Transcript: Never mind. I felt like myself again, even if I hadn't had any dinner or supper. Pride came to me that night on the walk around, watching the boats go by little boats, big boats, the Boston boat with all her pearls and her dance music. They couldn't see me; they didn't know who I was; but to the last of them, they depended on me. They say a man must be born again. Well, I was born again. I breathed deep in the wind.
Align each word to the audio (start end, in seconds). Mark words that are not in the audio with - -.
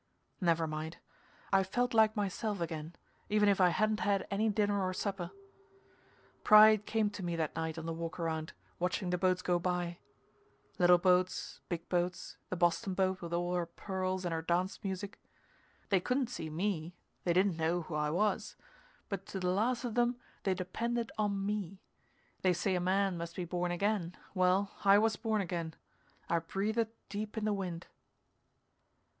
Never 0.41 0.65
mind. 0.65 0.97
I 1.53 1.61
felt 1.61 1.93
like 1.93 2.15
myself 2.15 2.59
again, 2.59 2.95
even 3.29 3.47
if 3.47 3.61
I 3.61 3.69
hadn't 3.69 3.99
had 3.99 4.25
any 4.31 4.49
dinner 4.49 4.81
or 4.81 4.93
supper. 4.95 5.29
Pride 6.43 6.87
came 6.87 7.11
to 7.11 7.21
me 7.21 7.35
that 7.35 7.55
night 7.55 7.77
on 7.77 7.85
the 7.85 7.93
walk 7.93 8.19
around, 8.19 8.53
watching 8.79 9.11
the 9.11 9.19
boats 9.19 9.43
go 9.43 9.59
by 9.59 9.99
little 10.79 10.97
boats, 10.97 11.61
big 11.69 11.87
boats, 11.87 12.37
the 12.49 12.55
Boston 12.55 12.95
boat 12.95 13.21
with 13.21 13.31
all 13.31 13.53
her 13.53 13.67
pearls 13.67 14.25
and 14.25 14.33
her 14.33 14.41
dance 14.41 14.83
music. 14.83 15.19
They 15.89 15.99
couldn't 15.99 16.31
see 16.31 16.49
me; 16.49 16.95
they 17.23 17.33
didn't 17.33 17.57
know 17.57 17.83
who 17.83 17.93
I 17.93 18.09
was; 18.09 18.55
but 19.07 19.27
to 19.27 19.39
the 19.39 19.51
last 19.51 19.83
of 19.83 19.93
them, 19.93 20.15
they 20.41 20.55
depended 20.55 21.11
on 21.19 21.45
me. 21.45 21.79
They 22.41 22.53
say 22.53 22.73
a 22.73 22.79
man 22.79 23.17
must 23.19 23.35
be 23.35 23.45
born 23.45 23.69
again. 23.69 24.17
Well, 24.33 24.71
I 24.83 24.97
was 24.97 25.15
born 25.15 25.41
again. 25.41 25.75
I 26.27 26.39
breathed 26.39 26.87
deep 27.07 27.37
in 27.37 27.45
the 27.45 27.53
wind. 27.53 27.85